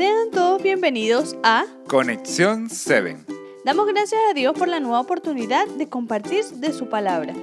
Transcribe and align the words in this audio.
Sean 0.00 0.30
todos 0.30 0.62
bienvenidos 0.62 1.36
a 1.42 1.66
Conexión 1.86 2.70
7. 2.70 3.18
Damos 3.66 3.86
gracias 3.86 4.18
a 4.30 4.32
Dios 4.32 4.54
por 4.58 4.66
la 4.66 4.80
nueva 4.80 4.98
oportunidad 4.98 5.66
de 5.66 5.90
compartir 5.90 6.42
de 6.42 6.72
su 6.72 6.88
palabra. 6.88 7.34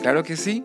Claro 0.00 0.24
que 0.24 0.36
sí. 0.36 0.64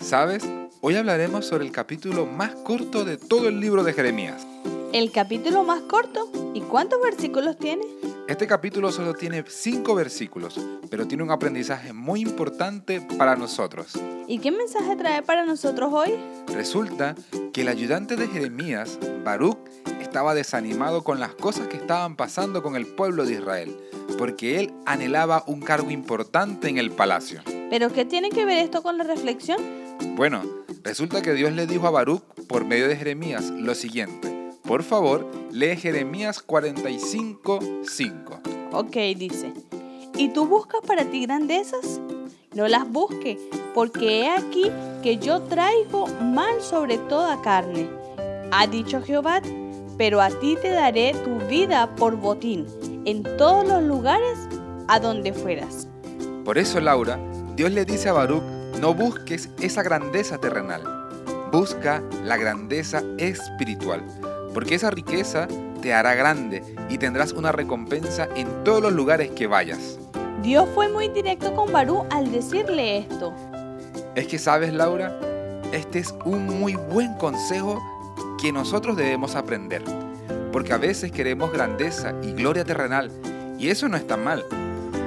¿Sabes? 0.00 0.42
Hoy 0.80 0.96
hablaremos 0.96 1.44
sobre 1.44 1.66
el 1.66 1.70
capítulo 1.70 2.24
más 2.24 2.52
corto 2.64 3.04
de 3.04 3.18
todo 3.18 3.48
el 3.48 3.60
libro 3.60 3.84
de 3.84 3.92
Jeremías. 3.92 4.46
¿El 4.94 5.12
capítulo 5.12 5.64
más 5.64 5.82
corto? 5.82 6.32
¿Y 6.54 6.62
cuántos 6.62 7.02
versículos 7.02 7.58
tiene? 7.58 7.84
Este 8.26 8.46
capítulo 8.46 8.90
solo 8.90 9.12
tiene 9.12 9.44
cinco 9.48 9.94
versículos, 9.94 10.58
pero 10.88 11.06
tiene 11.06 11.22
un 11.22 11.30
aprendizaje 11.30 11.92
muy 11.92 12.22
importante 12.22 13.02
para 13.18 13.36
nosotros. 13.36 14.00
¿Y 14.26 14.38
qué 14.38 14.50
mensaje 14.50 14.96
trae 14.96 15.20
para 15.20 15.44
nosotros 15.44 15.92
hoy? 15.92 16.14
Resulta 16.46 17.16
que 17.52 17.60
el 17.60 17.68
ayudante 17.68 18.16
de 18.16 18.28
Jeremías, 18.28 18.98
Baruch, 19.22 19.58
estaba 20.10 20.34
desanimado 20.34 21.04
con 21.04 21.20
las 21.20 21.36
cosas 21.36 21.68
que 21.68 21.76
estaban 21.76 22.16
pasando 22.16 22.64
con 22.64 22.74
el 22.74 22.84
pueblo 22.84 23.24
de 23.24 23.34
Israel, 23.34 23.76
porque 24.18 24.58
él 24.58 24.72
anhelaba 24.84 25.44
un 25.46 25.60
cargo 25.60 25.92
importante 25.92 26.68
en 26.68 26.78
el 26.78 26.90
palacio. 26.90 27.42
¿Pero 27.70 27.92
qué 27.92 28.04
tiene 28.04 28.30
que 28.30 28.44
ver 28.44 28.58
esto 28.58 28.82
con 28.82 28.98
la 28.98 29.04
reflexión? 29.04 29.60
Bueno, 30.16 30.42
resulta 30.82 31.22
que 31.22 31.32
Dios 31.32 31.52
le 31.52 31.68
dijo 31.68 31.86
a 31.86 31.92
Baruch 31.92 32.24
por 32.48 32.64
medio 32.64 32.88
de 32.88 32.96
Jeremías 32.96 33.50
lo 33.50 33.76
siguiente. 33.76 34.50
Por 34.64 34.82
favor, 34.82 35.30
lee 35.52 35.76
Jeremías 35.76 36.44
45:5. 36.44 38.40
Ok, 38.72 38.96
dice. 39.16 39.52
¿Y 40.16 40.30
tú 40.30 40.44
buscas 40.46 40.80
para 40.84 41.04
ti 41.04 41.24
grandezas? 41.24 42.00
No 42.52 42.66
las 42.66 42.90
busque, 42.90 43.38
porque 43.74 44.22
he 44.22 44.28
aquí 44.28 44.72
que 45.04 45.18
yo 45.18 45.42
traigo 45.42 46.08
mal 46.20 46.60
sobre 46.62 46.98
toda 46.98 47.40
carne. 47.42 47.88
Ha 48.50 48.66
dicho 48.66 49.00
Jehová, 49.00 49.40
pero 50.00 50.22
a 50.22 50.30
ti 50.30 50.56
te 50.62 50.70
daré 50.70 51.12
tu 51.12 51.36
vida 51.46 51.94
por 51.96 52.16
botín 52.16 52.64
en 53.04 53.22
todos 53.36 53.68
los 53.68 53.82
lugares 53.82 54.38
a 54.88 54.98
donde 54.98 55.34
fueras. 55.34 55.88
Por 56.42 56.56
eso, 56.56 56.80
Laura, 56.80 57.18
Dios 57.54 57.70
le 57.72 57.84
dice 57.84 58.08
a 58.08 58.14
Baruch, 58.14 58.42
no 58.80 58.94
busques 58.94 59.50
esa 59.60 59.82
grandeza 59.82 60.38
terrenal, 60.38 60.82
busca 61.52 62.02
la 62.24 62.38
grandeza 62.38 63.02
espiritual, 63.18 64.02
porque 64.54 64.76
esa 64.76 64.90
riqueza 64.90 65.46
te 65.82 65.92
hará 65.92 66.14
grande 66.14 66.62
y 66.88 66.96
tendrás 66.96 67.32
una 67.32 67.52
recompensa 67.52 68.26
en 68.36 68.64
todos 68.64 68.80
los 68.80 68.94
lugares 68.94 69.30
que 69.32 69.48
vayas. 69.48 69.98
Dios 70.42 70.66
fue 70.74 70.88
muy 70.88 71.08
directo 71.08 71.54
con 71.54 71.70
Barú 71.70 72.06
al 72.08 72.32
decirle 72.32 73.00
esto. 73.00 73.34
Es 74.14 74.28
que 74.28 74.38
sabes, 74.38 74.72
Laura, 74.72 75.14
este 75.74 75.98
es 75.98 76.14
un 76.24 76.58
muy 76.58 76.74
buen 76.74 77.12
consejo 77.18 77.82
que 78.40 78.52
nosotros 78.52 78.96
debemos 78.96 79.34
aprender, 79.34 79.82
porque 80.52 80.72
a 80.72 80.78
veces 80.78 81.12
queremos 81.12 81.52
grandeza 81.52 82.14
y 82.22 82.32
gloria 82.32 82.64
terrenal, 82.64 83.10
y 83.58 83.68
eso 83.68 83.88
no 83.88 83.96
está 83.96 84.16
mal, 84.16 84.44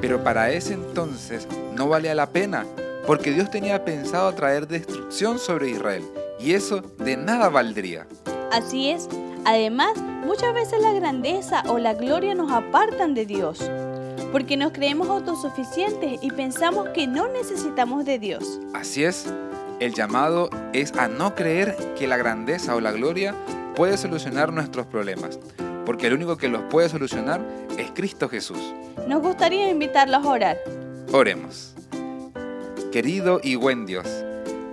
pero 0.00 0.24
para 0.24 0.50
ese 0.50 0.74
entonces 0.74 1.46
no 1.74 1.88
valía 1.88 2.14
la 2.14 2.30
pena, 2.30 2.64
porque 3.06 3.30
Dios 3.32 3.50
tenía 3.50 3.84
pensado 3.84 4.32
traer 4.32 4.66
destrucción 4.66 5.38
sobre 5.38 5.68
Israel, 5.70 6.04
y 6.40 6.54
eso 6.54 6.80
de 6.80 7.16
nada 7.16 7.50
valdría. 7.50 8.06
Así 8.50 8.90
es, 8.90 9.08
además, 9.44 9.98
muchas 10.24 10.54
veces 10.54 10.80
la 10.80 10.92
grandeza 10.94 11.62
o 11.68 11.78
la 11.78 11.92
gloria 11.94 12.34
nos 12.34 12.50
apartan 12.50 13.12
de 13.12 13.26
Dios, 13.26 13.70
porque 14.32 14.56
nos 14.56 14.72
creemos 14.72 15.08
autosuficientes 15.08 16.18
y 16.22 16.30
pensamos 16.30 16.88
que 16.90 17.06
no 17.06 17.28
necesitamos 17.28 18.06
de 18.06 18.18
Dios. 18.18 18.58
Así 18.74 19.04
es, 19.04 19.26
el 19.80 19.94
llamado 19.94 20.50
es 20.72 20.92
a 20.94 21.08
no 21.08 21.34
creer 21.34 21.76
que 21.96 22.06
la 22.06 22.16
grandeza 22.16 22.74
o 22.74 22.80
la 22.80 22.90
gloria 22.90 23.34
puede 23.76 23.96
solucionar 23.96 24.52
nuestros 24.52 24.86
problemas, 24.86 25.38
porque 25.86 26.08
el 26.08 26.14
único 26.14 26.36
que 26.36 26.48
los 26.48 26.62
puede 26.62 26.88
solucionar 26.88 27.40
es 27.78 27.92
Cristo 27.92 28.28
Jesús. 28.28 28.58
Nos 29.06 29.22
gustaría 29.22 29.70
invitarlos 29.70 30.24
a 30.24 30.28
orar. 30.28 30.58
Oremos. 31.12 31.74
Querido 32.90 33.40
y 33.42 33.54
buen 33.54 33.86
Dios, 33.86 34.06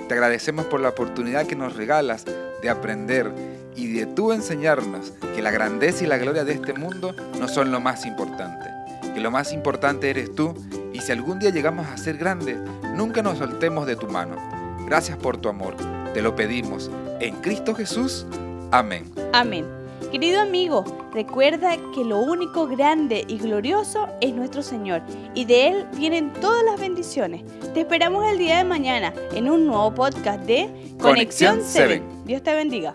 te 0.07 0.13
agradecemos 0.15 0.65
por 0.65 0.79
la 0.79 0.89
oportunidad 0.89 1.45
que 1.45 1.55
nos 1.55 1.75
regalas 1.75 2.25
de 2.25 2.69
aprender 2.69 3.31
y 3.75 3.93
de 3.93 4.07
tú 4.07 4.31
enseñarnos 4.31 5.13
que 5.35 5.41
la 5.41 5.51
grandeza 5.51 6.03
y 6.03 6.07
la 6.07 6.17
gloria 6.17 6.45
de 6.45 6.53
este 6.53 6.73
mundo 6.73 7.15
no 7.39 7.47
son 7.47 7.71
lo 7.71 7.79
más 7.79 8.05
importante, 8.05 8.69
que 9.13 9.19
lo 9.19 9.29
más 9.29 9.53
importante 9.53 10.09
eres 10.09 10.33
tú 10.33 10.55
y 10.93 11.01
si 11.01 11.11
algún 11.11 11.39
día 11.39 11.51
llegamos 11.51 11.85
a 11.87 11.97
ser 11.97 12.17
grandes, 12.17 12.57
nunca 12.95 13.21
nos 13.21 13.37
soltemos 13.37 13.85
de 13.85 13.97
tu 13.97 14.07
mano. 14.07 14.54
Gracias 14.85 15.17
por 15.17 15.37
tu 15.37 15.49
amor, 15.49 15.75
te 16.13 16.21
lo 16.21 16.35
pedimos. 16.35 16.91
En 17.19 17.35
Cristo 17.37 17.73
Jesús, 17.73 18.25
amén. 18.71 19.11
Amén. 19.33 19.65
Querido 20.11 20.39
amigo, 20.41 20.85
recuerda 21.13 21.75
que 21.93 22.03
lo 22.03 22.19
único 22.19 22.67
grande 22.67 23.25
y 23.27 23.37
glorioso 23.37 24.07
es 24.21 24.33
nuestro 24.33 24.61
Señor 24.61 25.01
y 25.33 25.45
de 25.45 25.67
Él 25.67 25.85
vienen 25.97 26.31
todas 26.33 26.63
las 26.63 26.79
bendiciones. 26.79 27.43
Te 27.73 27.81
esperamos 27.81 28.25
el 28.31 28.37
día 28.37 28.57
de 28.57 28.63
mañana 28.63 29.13
en 29.33 29.49
un 29.49 29.65
nuevo 29.65 29.93
podcast 29.93 30.41
de 30.43 30.69
Conexión 30.99 31.61
7. 31.63 32.01
Dios 32.25 32.43
te 32.43 32.53
bendiga. 32.53 32.93